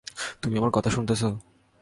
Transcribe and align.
তুমি 0.41 0.55
আমার 0.57 0.71
কথা 0.71 0.89
শুনতেছ? 0.89 1.21